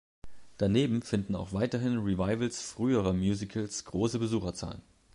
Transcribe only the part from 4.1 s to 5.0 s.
Besucherzahlen.